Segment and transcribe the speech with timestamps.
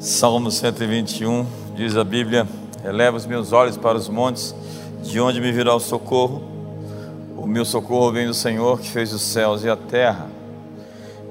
[0.00, 2.48] Salmo 121 diz a Bíblia:
[2.82, 4.54] Eleva os meus olhos para os montes,
[5.02, 6.42] de onde me virá o socorro?
[7.36, 10.26] O meu socorro vem do Senhor que fez os céus e a terra.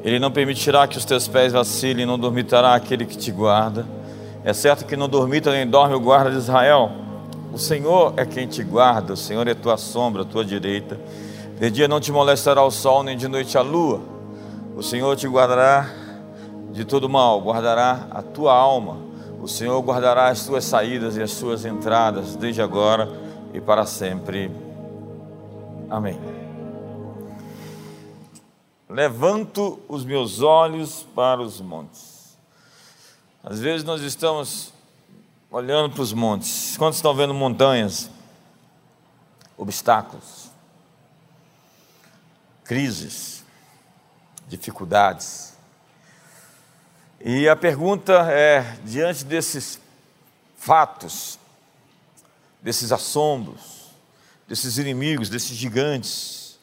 [0.04, 3.88] Ele não permitirá que os teus pés vacilem, não dormitará aquele que te guarda.
[4.46, 6.92] É certo que não dormita nem dorme o guarda de Israel.
[7.52, 11.00] O Senhor é quem te guarda, o Senhor é tua sombra, tua direita.
[11.60, 14.00] De dia não te molestará o sol, nem de noite a lua.
[14.78, 15.90] O Senhor te guardará
[16.72, 18.98] de todo mal, guardará a tua alma.
[19.42, 23.10] O Senhor guardará as tuas saídas e as tuas entradas, desde agora
[23.54, 24.52] e para sempre.
[25.90, 26.20] Amém.
[28.90, 32.38] Levanto os meus olhos para os montes.
[33.44, 34.74] Às vezes nós estamos
[35.50, 36.76] olhando para os montes.
[36.78, 38.10] Quantos estão vendo montanhas?
[39.58, 40.50] Obstáculos,
[42.64, 43.44] crises,
[44.48, 45.50] dificuldades
[47.22, 49.80] e a pergunta é: diante desses
[50.58, 51.38] fatos,
[52.62, 53.92] desses assombros,
[54.48, 56.58] desses inimigos, desses gigantes,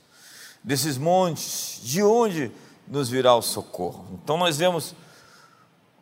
[0.65, 2.51] desses montes, de onde
[2.89, 4.07] nos virá o socorro?
[4.13, 4.95] Então nós vemos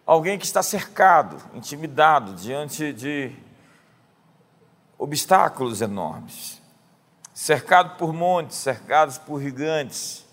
[0.06, 3.32] alguém que está cercado, intimidado diante de
[4.96, 6.62] obstáculos enormes,
[7.34, 10.24] cercado por montes, cercados por gigantes,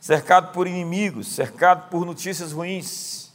[0.00, 3.29] cercado por inimigos, cercado por notícias ruins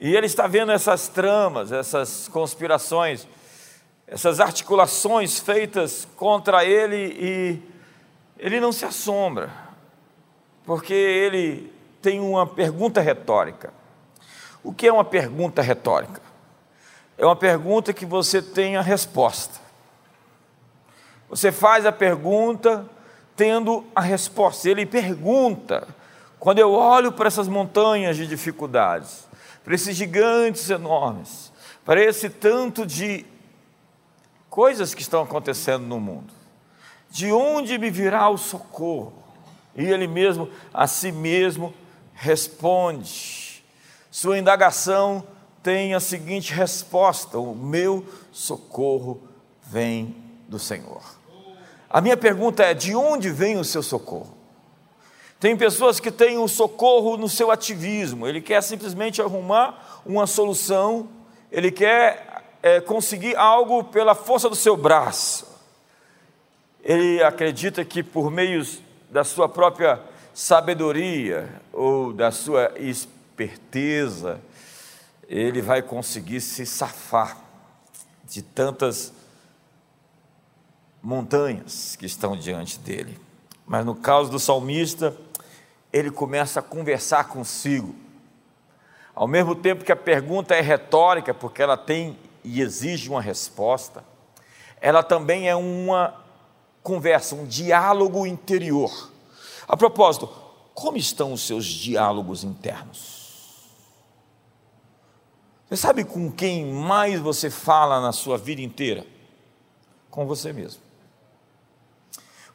[0.00, 3.26] e ele está vendo essas tramas, essas conspirações,
[4.06, 7.62] essas articulações feitas contra ele e
[8.38, 9.50] ele não se assombra,
[10.64, 11.72] porque ele
[12.02, 13.72] tem uma pergunta retórica.
[14.62, 16.20] O que é uma pergunta retórica?
[17.16, 19.58] É uma pergunta que você tem a resposta.
[21.30, 22.84] Você faz a pergunta
[23.34, 24.68] tendo a resposta.
[24.68, 25.88] Ele pergunta:
[26.38, 29.25] quando eu olho para essas montanhas de dificuldades,
[29.66, 31.52] para esses gigantes enormes,
[31.84, 33.26] para esse tanto de
[34.48, 36.32] coisas que estão acontecendo no mundo.
[37.10, 39.12] De onde me virá o socorro?
[39.74, 41.74] E ele mesmo, a si mesmo,
[42.14, 43.60] responde.
[44.08, 45.26] Sua indagação
[45.64, 49.20] tem a seguinte resposta: O meu socorro
[49.64, 50.14] vem
[50.48, 51.02] do Senhor.
[51.90, 54.35] A minha pergunta é: de onde vem o seu socorro?
[55.38, 61.08] Tem pessoas que têm o socorro no seu ativismo, ele quer simplesmente arrumar uma solução,
[61.52, 65.46] ele quer é, conseguir algo pela força do seu braço.
[66.82, 68.80] Ele acredita que por meios
[69.10, 70.00] da sua própria
[70.32, 74.40] sabedoria ou da sua esperteza,
[75.28, 77.38] ele vai conseguir se safar
[78.24, 79.12] de tantas
[81.02, 83.18] montanhas que estão diante dele.
[83.66, 85.16] Mas no caso do salmista,
[85.96, 87.94] ele começa a conversar consigo.
[89.14, 94.04] Ao mesmo tempo que a pergunta é retórica, porque ela tem e exige uma resposta,
[94.80, 96.14] ela também é uma
[96.82, 99.10] conversa, um diálogo interior.
[99.66, 100.28] A propósito,
[100.74, 103.16] como estão os seus diálogos internos?
[105.68, 109.04] Você sabe com quem mais você fala na sua vida inteira?
[110.10, 110.80] Com você mesmo.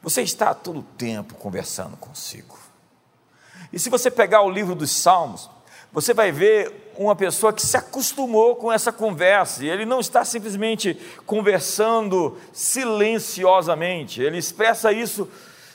[0.01, 2.70] Você está todo o tempo conversando consigo.
[3.71, 5.49] E se você pegar o livro dos Salmos,
[5.91, 10.23] você vai ver uma pessoa que se acostumou com essa conversa, e ele não está
[10.23, 15.27] simplesmente conversando silenciosamente, ele expressa isso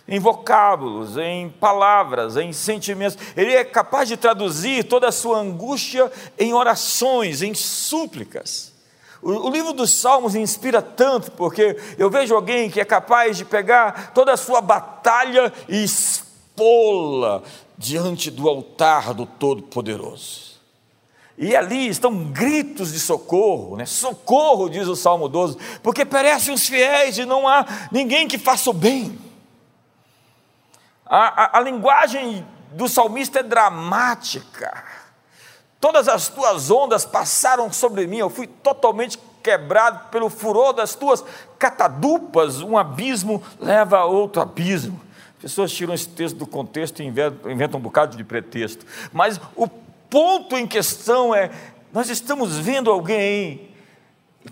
[0.09, 3.19] em vocábulos, em palavras, em sentimentos.
[3.37, 8.73] Ele é capaz de traduzir toda a sua angústia em orações, em súplicas.
[9.21, 14.13] O, livro dos Salmos inspira tanto, porque eu vejo alguém que é capaz de pegar
[14.15, 17.43] toda a sua batalha e expô-la
[17.77, 20.47] diante do altar do Todo-Poderoso.
[21.39, 23.85] E ali estão gritos de socorro, né?
[23.85, 28.71] socorro, diz o Salmo 12, porque perecem os fiéis e não há ninguém que faça
[28.71, 29.19] o bem.
[31.05, 34.85] A, a, a linguagem do salmista é dramática.
[35.79, 41.23] Todas as tuas ondas passaram sobre mim, eu fui totalmente quebrado pelo furor das tuas
[41.59, 45.01] catadupas, um abismo leva a outro abismo.
[45.47, 48.85] Pessoas tiram esse texto do contexto e inventam, um bocado de pretexto.
[49.13, 51.53] Mas o ponto em questão é:
[51.93, 53.71] nós estamos vendo alguém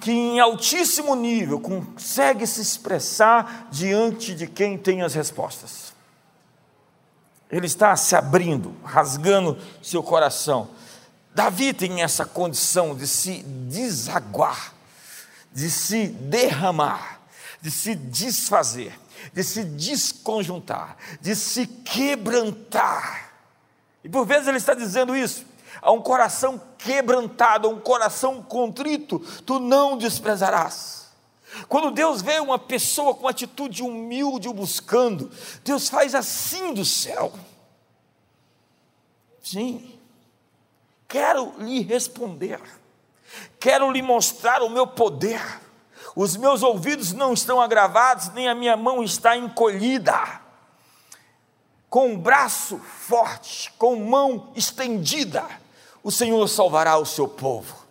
[0.00, 5.92] que em altíssimo nível consegue se expressar diante de quem tem as respostas.
[7.50, 10.70] Ele está se abrindo, rasgando seu coração.
[11.34, 14.72] Davi tem essa condição de se desaguar,
[15.52, 17.20] de se derramar,
[17.60, 18.96] de se desfazer
[19.32, 23.32] de se desconjuntar, de se quebrantar.
[24.02, 25.46] E por vezes ele está dizendo isso.
[25.82, 31.08] a um coração quebrantado, a um coração contrito, tu não desprezarás.
[31.68, 35.30] Quando Deus vê uma pessoa com atitude humilde o buscando,
[35.62, 37.32] Deus faz assim do céu.
[39.42, 39.98] Sim,
[41.06, 42.60] quero lhe responder,
[43.60, 45.40] quero lhe mostrar o meu poder.
[46.14, 50.40] Os meus ouvidos não estão agravados, nem a minha mão está encolhida.
[51.90, 55.44] Com o braço forte, com mão estendida,
[56.02, 57.84] o Senhor salvará o seu povo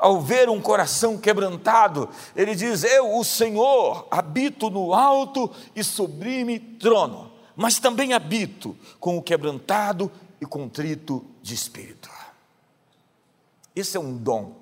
[0.00, 6.58] ao ver um coração quebrantado, ele diz: Eu, o Senhor, habito no alto e sublime
[6.58, 10.10] trono, mas também habito com o quebrantado
[10.40, 12.10] e contrito de espírito.
[13.76, 14.56] Esse é um dom,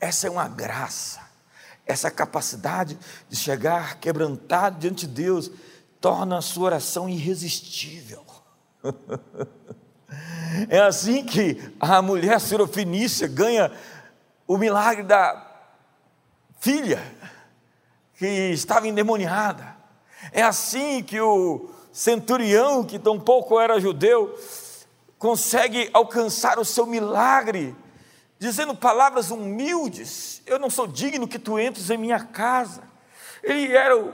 [0.00, 1.20] essa é uma graça,
[1.86, 2.98] essa capacidade
[3.28, 5.50] de chegar quebrantado diante de Deus
[6.00, 8.24] torna a sua oração irresistível.
[10.68, 13.72] é assim que a mulher sirofinícia ganha
[14.46, 15.46] o milagre da
[16.58, 17.02] filha
[18.18, 19.76] que estava endemoniada.
[20.32, 24.36] É assim que o centurião, que tampouco era judeu,
[25.18, 27.74] consegue alcançar o seu milagre,
[28.38, 32.82] dizendo palavras humildes: Eu não sou digno que tu entres em minha casa.
[33.42, 34.12] Ele era o,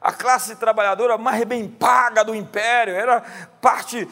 [0.00, 3.20] a classe trabalhadora mais bem paga do império, era
[3.60, 4.08] parte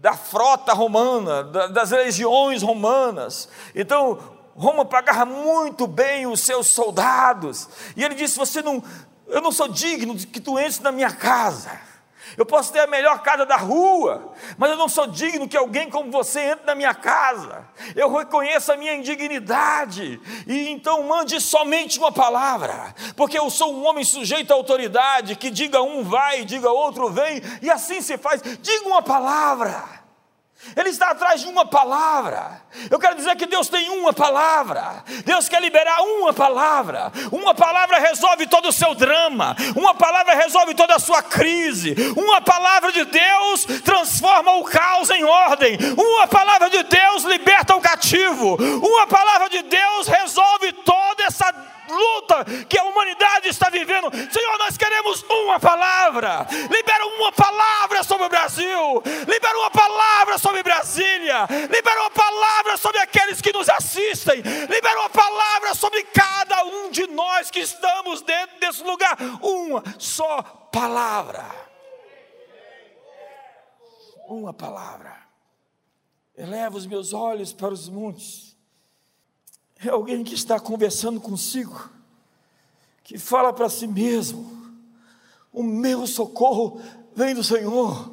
[0.00, 3.48] da frota romana, das legiões romanas.
[3.74, 4.18] Então,
[4.56, 7.68] Roma pagava muito bem os seus soldados.
[7.96, 8.82] E ele disse: Você não,
[9.28, 11.91] eu não sou digno de que tu entres na minha casa.
[12.36, 15.90] Eu posso ter a melhor casa da rua, mas eu não sou digno que alguém
[15.90, 17.66] como você entre na minha casa.
[17.94, 23.86] Eu reconheço a minha indignidade, e então mande somente uma palavra, porque eu sou um
[23.86, 28.42] homem sujeito à autoridade, que diga um vai, diga outro vem, e assim se faz.
[28.42, 30.01] Diga uma palavra.
[30.76, 32.62] Ele está atrás de uma palavra.
[32.90, 35.04] Eu quero dizer que Deus tem uma palavra.
[35.24, 37.12] Deus quer liberar uma palavra.
[37.30, 39.56] Uma palavra resolve todo o seu drama.
[39.76, 41.94] Uma palavra resolve toda a sua crise.
[42.16, 45.78] Uma palavra de Deus transforma o caos em ordem.
[45.96, 48.56] Uma palavra de Deus liberta o cativo.
[48.56, 54.10] Uma palavra de Deus resolve toda essa luta que a humanidade está vivendo.
[54.30, 56.46] Senhor, nós queremos uma palavra.
[56.70, 59.02] Libera uma palavra sobre o Brasil.
[59.26, 61.46] Libera uma palavra sobre Brasília.
[61.70, 64.40] Libera uma palavra sobre aqueles que nos assistem.
[64.40, 69.16] Libera uma palavra sobre cada um de nós que estamos dentro desse lugar.
[69.40, 70.42] Uma só
[70.72, 71.44] palavra.
[74.28, 75.20] Uma palavra.
[76.36, 78.52] Eleva os meus olhos para os montes
[79.88, 81.90] é alguém que está conversando consigo,
[83.02, 84.50] que fala para si mesmo:
[85.52, 86.80] o meu socorro
[87.14, 88.12] vem do Senhor.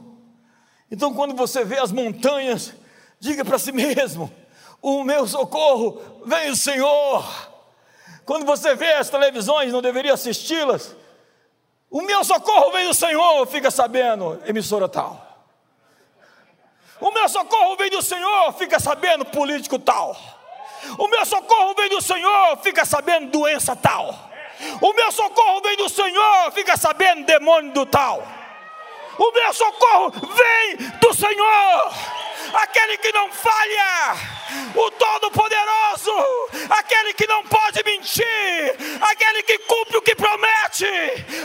[0.92, 2.74] Então, quando você vê as montanhas,
[3.20, 4.32] diga para si mesmo:
[4.82, 7.50] o meu socorro vem do Senhor.
[8.26, 10.96] Quando você vê as televisões, não deveria assisti-las.
[11.90, 15.28] O meu socorro vem do Senhor, fica sabendo, emissora tal.
[17.02, 20.16] O meu socorro vem do Senhor, fica sabendo, político tal.
[20.98, 24.30] O meu socorro vem do Senhor, fica sabendo doença tal.
[24.82, 28.22] O meu socorro vem do Senhor, fica sabendo demônio do tal.
[29.18, 31.94] O meu socorro vem do Senhor,
[32.54, 34.16] aquele que não falha,
[34.76, 36.12] o Todo-Poderoso,
[36.70, 38.26] aquele que não pode mentir,
[39.02, 40.86] aquele que cumpre o que promete,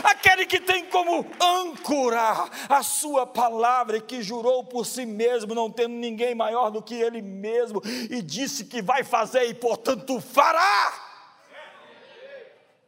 [0.03, 5.71] aquele que tem como âncora a sua palavra e que jurou por si mesmo, não
[5.71, 10.93] tendo ninguém maior do que ele mesmo, e disse que vai fazer e portanto fará.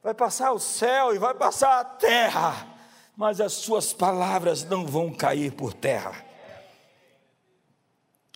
[0.03, 2.77] Vai passar o céu e vai passar a terra
[3.17, 6.23] mas as suas palavras não vão cair por terra.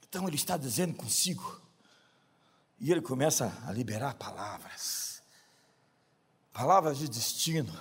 [0.10, 1.62] Então ele está dizendo consigo,
[2.82, 5.22] e ele começa a liberar palavras,
[6.52, 7.72] palavras de destino.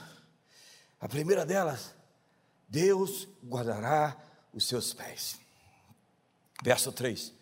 [1.01, 1.95] A primeira delas,
[2.69, 4.15] Deus guardará
[4.53, 5.39] os seus pés.
[6.63, 7.33] Verso 3: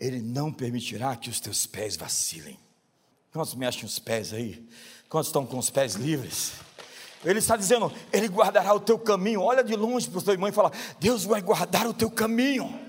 [0.00, 2.58] Ele não permitirá que os teus pés vacilem.
[3.30, 4.66] Quantos mexem os pés aí?
[5.06, 6.52] Quantos estão com os pés livres?
[7.22, 9.42] Ele está dizendo, Ele guardará o teu caminho.
[9.42, 12.83] Olha de longe para o teu irmão e fala: Deus vai guardar o teu caminho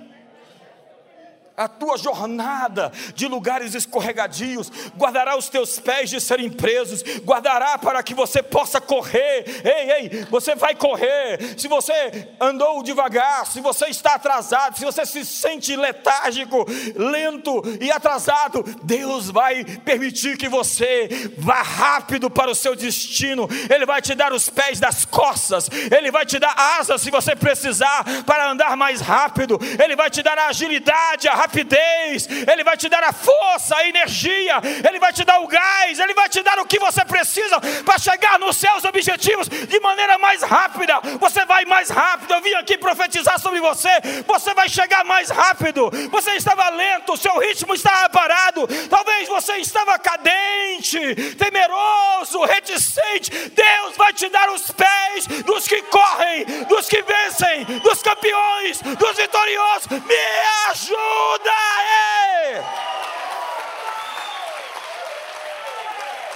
[1.58, 8.04] a tua jornada de lugares escorregadios, guardará os teus pés de serem presos, guardará para
[8.04, 9.46] que você possa correr.
[9.64, 11.58] Ei, ei, você vai correr.
[11.58, 17.92] Se você andou devagar, se você está atrasado, se você se sente letárgico, lento e
[17.92, 21.08] atrasado, Deus vai permitir que você
[21.38, 23.48] vá rápido para o seu destino.
[23.74, 27.36] Ele vai te dar os pés das costas, ele vai te dar asas se você
[27.36, 32.76] precisar para andar mais rápido, ele vai te dar a agilidade, a rapidez, Ele vai
[32.76, 34.56] te dar a força, a energia,
[34.88, 38.00] Ele vai te dar o gás, Ele vai te dar o que você precisa para
[38.00, 41.00] chegar nos seus objetivos de maneira mais rápida.
[41.20, 42.34] Você vai mais rápido.
[42.34, 43.90] Eu vim aqui profetizar sobre você.
[44.26, 45.90] Você vai chegar mais rápido.
[46.12, 48.68] Você estava lento, seu ritmo estava parado.
[48.90, 51.00] Talvez você estava cadente,
[51.36, 53.32] temeroso, reticente.
[53.50, 59.18] Deus vai te dar os pés dos que correm, dos que vencem, dos campeões, dos
[59.18, 59.88] vitoriosos.
[59.90, 60.26] Me
[60.72, 61.35] ajuda!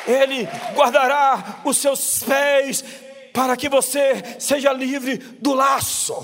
[0.09, 2.83] Ele guardará os seus pés
[3.33, 6.15] para que você seja livre do laço.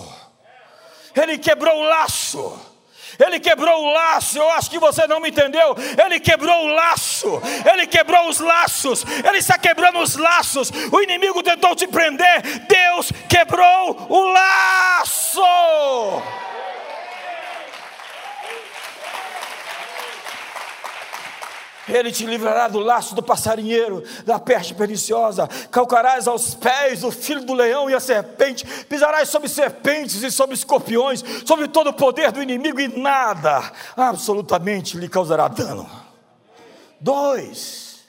[1.16, 2.76] Ele quebrou o laço.
[3.18, 5.76] Ele quebrou o laço, eu acho que você não me entendeu.
[6.04, 7.42] Ele quebrou o laço,
[7.72, 10.70] ele quebrou os laços, ele está quebrando os laços.
[10.92, 15.42] O inimigo tentou te prender, Deus quebrou o laço.
[21.88, 25.48] Ele te livrará do laço do passarinheiro, da peste perniciosa.
[25.70, 28.66] Calcarás aos pés o filho do leão e a serpente.
[28.86, 34.98] Pisarás sobre serpentes e sobre escorpiões, sobre todo o poder do inimigo, e nada absolutamente
[34.98, 35.90] lhe causará dano.
[37.00, 38.00] Dois.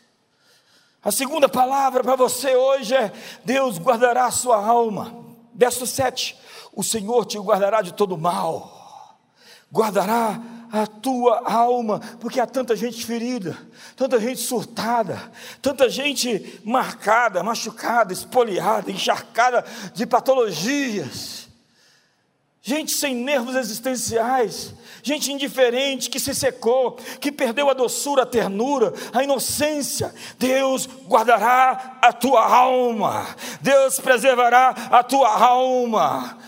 [1.05, 3.13] A segunda palavra para você hoje é:
[3.45, 5.15] Deus guardará a sua alma.
[5.55, 6.37] Verso 7:
[6.73, 9.19] O Senhor te guardará de todo mal,
[9.71, 10.41] guardará
[10.73, 13.57] a tua alma, porque há tanta gente ferida,
[13.97, 15.31] tanta gente surtada,
[15.63, 21.49] tanta gente marcada, machucada, espoliada, encharcada de patologias,
[22.67, 28.93] gente sem nervos existenciais, gente indiferente que se secou, que perdeu a doçura, a ternura,
[29.13, 30.13] a inocência.
[30.37, 33.25] Deus guardará a tua alma,
[33.61, 36.39] Deus preservará a tua alma.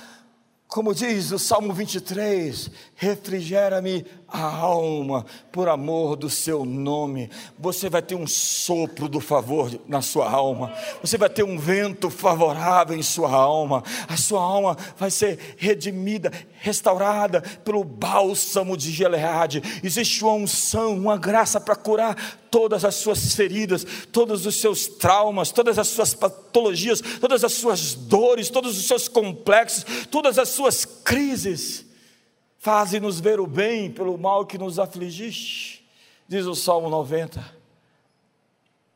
[0.66, 7.30] Como diz o Salmo 23, refrigera-me a alma por amor do seu nome.
[7.56, 12.10] Você vai ter um sopro do favor na sua alma, você vai ter um vento
[12.10, 19.62] favorável em sua alma, a sua alma vai ser redimida, restaurada pelo bálsamo de Gileade.
[19.84, 22.16] Existe uma unção, uma graça para curar
[22.50, 27.94] todas as suas feridas, todos os seus traumas, todas as suas patologias, todas as suas
[27.94, 31.86] dores, todos os seus complexos, todas as suas crises
[32.58, 35.88] Faze-nos ver o bem pelo mal que nos afligiste,
[36.26, 37.56] diz o Salmo 90.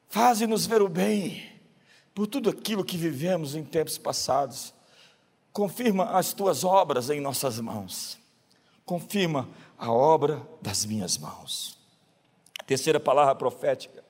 [0.08, 1.50] Faze-nos ver o bem
[2.14, 4.74] por tudo aquilo que vivemos em tempos passados.
[5.52, 8.18] Confirma as tuas obras em nossas mãos.
[8.84, 11.78] Confirma a obra das minhas mãos.
[12.66, 14.02] Terceira palavra profética.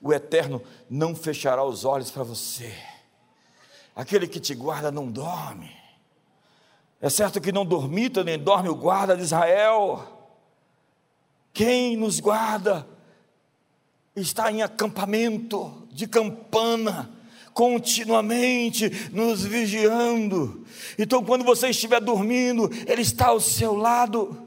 [0.00, 2.72] O Eterno não fechará os olhos para você.
[3.96, 5.77] Aquele que te guarda não dorme.
[7.00, 10.02] É certo que não dormita nem dorme o guarda de Israel.
[11.52, 12.86] Quem nos guarda
[14.16, 17.08] está em acampamento de campana,
[17.54, 20.66] continuamente nos vigiando.
[20.98, 24.46] Então, quando você estiver dormindo, Ele está ao seu lado.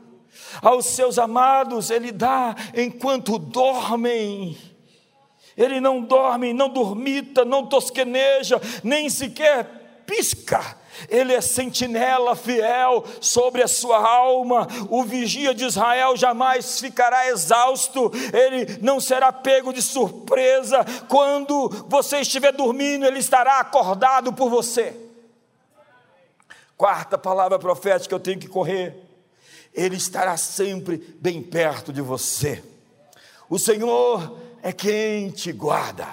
[0.62, 4.58] Aos seus amados, Ele dá enquanto dormem.
[5.56, 13.64] Ele não dorme, não dormita, não tosqueneja, nem sequer pisca ele é sentinela fiel sobre
[13.64, 14.68] a sua alma.
[14.90, 20.86] O vigia de Israel jamais ficará exausto, ele não será pego de surpresa.
[21.08, 24.96] Quando você estiver dormindo, ele estará acordado por você.
[26.78, 28.96] Quarta palavra profética, eu tenho que correr.
[29.74, 32.64] Ele estará sempre bem perto de você.
[33.50, 36.08] O Senhor é quem te guarda.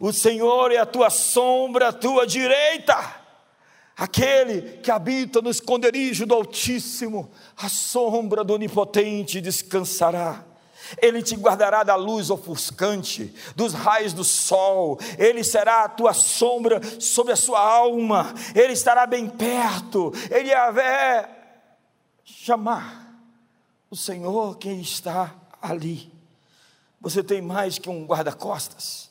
[0.00, 3.21] O Senhor é a tua sombra, a tua direita.
[3.96, 10.44] Aquele que habita no esconderijo do Altíssimo, a sombra do Onipotente descansará.
[11.00, 16.80] Ele te guardará da luz ofuscante, dos raios do sol, ele será a tua sombra
[17.00, 21.28] sobre a sua alma, ele estará bem perto, ele haver
[22.24, 23.14] chamar
[23.90, 26.12] o Senhor quem está ali.
[27.00, 29.10] Você tem mais que um guarda-costas,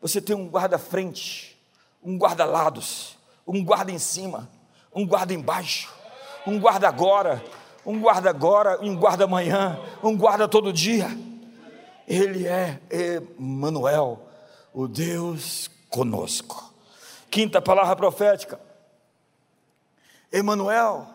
[0.00, 1.58] você tem um guarda-frente,
[2.02, 4.48] um guarda-lados um guarda em cima,
[4.94, 5.92] um guarda embaixo,
[6.46, 7.44] um guarda agora,
[7.84, 11.08] um guarda agora, um guarda amanhã, um guarda todo dia.
[12.06, 14.26] Ele é Emanuel,
[14.72, 16.72] o Deus conosco.
[17.30, 18.60] Quinta palavra profética.
[20.32, 21.08] Emanuel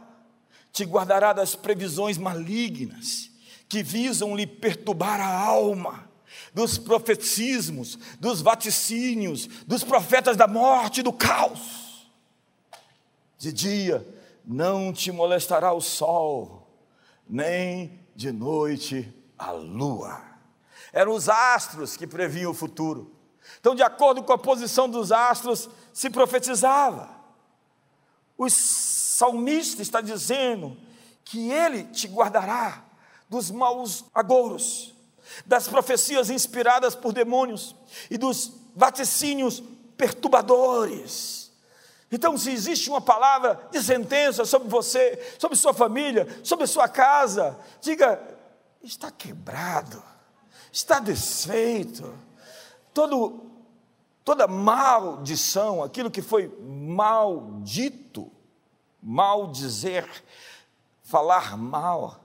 [0.71, 3.29] te guardará das previsões malignas
[3.67, 6.07] que visam lhe perturbar a alma,
[6.53, 11.88] dos profetismos, dos vaticínios, dos profetas da morte e do caos
[13.39, 14.05] de dia
[14.45, 16.67] não te molestará o sol,
[17.27, 20.21] nem de noite a lua.
[20.91, 23.15] Eram os astros que previam o futuro.
[23.59, 27.09] Então, de acordo com a posição dos astros, se profetizava.
[28.37, 30.77] O salmista está dizendo
[31.23, 32.83] que ele te guardará
[33.29, 34.93] dos maus agouros,
[35.45, 37.75] das profecias inspiradas por demônios
[38.09, 39.63] e dos vaticínios
[39.95, 41.38] perturbadores.
[42.11, 47.59] Então, se existe uma palavra de sentença sobre você, sobre sua família, sobre sua casa,
[47.81, 48.19] diga:
[48.81, 50.01] está quebrado,
[50.71, 52.17] está desfeito.
[52.93, 53.45] Todo,
[54.25, 58.31] toda maldição, aquilo que foi maldito,
[59.01, 60.09] mal dizer,
[61.03, 62.19] falar mal,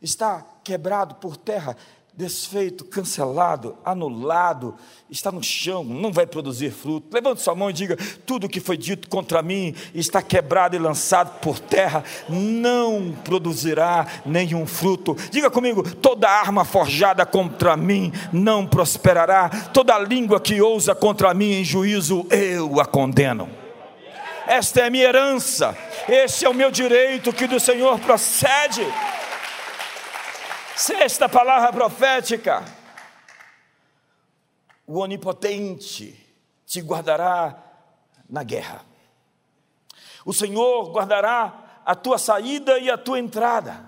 [0.00, 1.76] está quebrado por terra
[2.16, 4.74] desfeito, cancelado, anulado,
[5.10, 7.12] está no chão, não vai produzir fruto.
[7.12, 11.38] Levante sua mão e diga: tudo que foi dito contra mim está quebrado e lançado
[11.40, 15.14] por terra, não produzirá nenhum fruto.
[15.30, 21.52] Diga comigo: toda arma forjada contra mim não prosperará, toda língua que ousa contra mim
[21.52, 23.48] em juízo, eu a condeno.
[24.46, 25.76] Esta é a minha herança,
[26.08, 28.86] este é o meu direito que do Senhor procede.
[30.76, 32.62] Sexta palavra profética:
[34.86, 36.14] o Onipotente
[36.66, 37.56] te guardará
[38.28, 38.84] na guerra.
[40.22, 43.86] O Senhor guardará a tua saída e a tua entrada.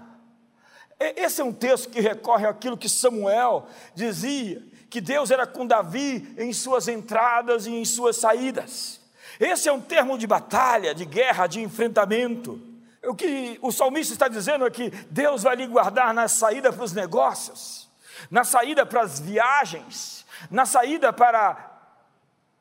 [0.98, 6.34] Esse é um texto que recorre àquilo que Samuel dizia, que Deus era com Davi
[6.38, 8.98] em suas entradas e em suas saídas.
[9.38, 12.67] Esse é um termo de batalha, de guerra, de enfrentamento.
[13.08, 16.84] O que o salmista está dizendo é que Deus vai lhe guardar na saída para
[16.84, 17.88] os negócios,
[18.30, 21.72] na saída para as viagens, na saída para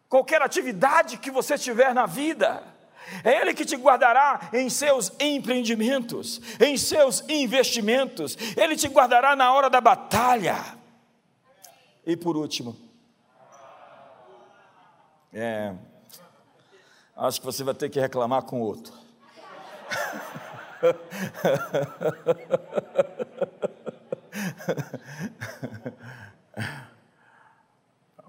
[0.08, 2.64] qualquer atividade que você tiver na vida.
[3.24, 9.52] É Ele que te guardará em seus empreendimentos, em seus investimentos, Ele te guardará na
[9.54, 10.78] hora da batalha.
[12.06, 12.78] E por último,
[15.34, 15.74] é,
[17.18, 19.07] acho que você vai ter que reclamar com outro.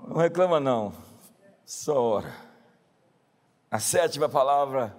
[0.06, 0.92] Não reclama não,
[1.64, 2.34] só ora.
[3.70, 4.96] A sétima palavra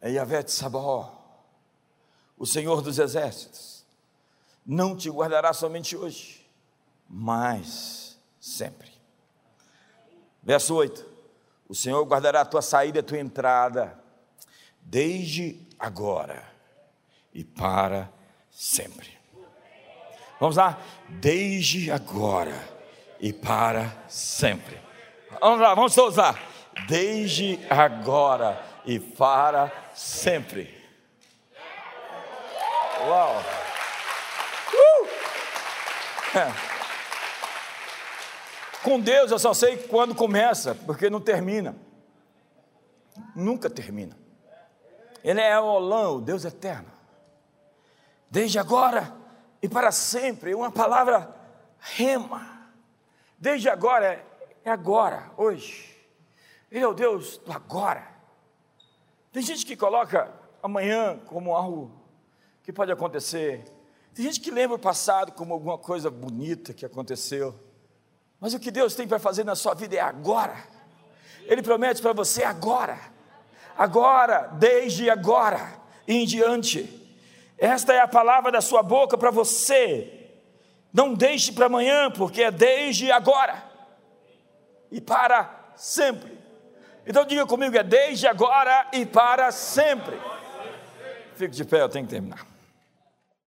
[0.00, 1.14] é Yahvé Sabó,
[2.36, 3.84] o Senhor dos Exércitos.
[4.64, 6.46] Não te guardará somente hoje,
[7.08, 8.92] mas sempre.
[10.42, 11.06] Verso 8:
[11.68, 13.98] O Senhor guardará a tua saída e a tua entrada,
[14.82, 16.42] desde agora
[17.32, 18.10] e para
[18.50, 19.16] sempre.
[20.40, 20.78] Vamos lá?
[21.08, 22.56] Desde agora
[23.20, 24.80] e para sempre.
[25.40, 26.38] Vamos lá, vamos todos lá.
[26.88, 30.76] Desde agora e para sempre.
[33.06, 33.42] Uau!
[34.74, 35.08] Uh!
[36.38, 36.52] É.
[38.82, 41.76] Com Deus eu só sei quando começa, porque não termina.
[43.34, 44.16] Nunca termina.
[45.28, 46.90] Ele é Olã, o Deus eterno.
[48.30, 49.14] Desde agora
[49.60, 51.36] e para sempre, uma palavra
[51.78, 52.70] rema.
[53.38, 54.24] Desde agora
[54.64, 55.94] é agora, hoje.
[56.70, 58.08] Ele é o Deus do agora.
[59.30, 61.92] Tem gente que coloca amanhã como algo
[62.62, 63.70] que pode acontecer.
[64.14, 67.54] Tem gente que lembra o passado como alguma coisa bonita que aconteceu.
[68.40, 70.56] Mas o que Deus tem para fazer na sua vida é agora.
[71.42, 73.17] Ele promete para você agora
[73.78, 76.98] agora, desde agora em diante.
[77.56, 80.30] Esta é a palavra da sua boca para você.
[80.92, 83.62] Não deixe para amanhã, porque é desde agora
[84.90, 86.36] e para sempre.
[87.06, 90.18] Então diga comigo, é desde agora e para sempre.
[91.36, 92.47] Fique de pé, eu tenho que terminar.